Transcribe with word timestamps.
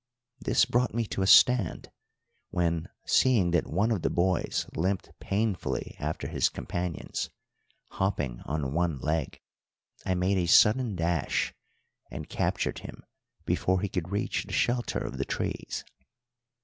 This 0.39 0.65
brought 0.65 0.95
me 0.95 1.05
to 1.05 1.21
a 1.21 1.27
stand, 1.27 1.91
when, 2.49 2.89
seeing 3.05 3.51
that 3.51 3.67
one 3.67 3.91
of 3.91 4.01
the 4.01 4.09
boys 4.09 4.65
limped 4.75 5.11
painfully 5.19 5.95
after 5.99 6.27
his 6.27 6.49
companions, 6.49 7.29
hopping 7.91 8.41
on 8.45 8.73
one 8.73 8.97
leg, 8.97 9.39
I 10.03 10.15
made 10.15 10.39
a 10.39 10.47
sudden 10.47 10.95
dash 10.95 11.53
and 12.09 12.27
captured 12.27 12.79
him 12.79 13.05
before 13.45 13.79
he 13.81 13.89
could 13.89 14.09
reach 14.09 14.45
the 14.45 14.53
shelter 14.53 14.97
of 14.97 15.19
the 15.19 15.23
trees. 15.23 15.83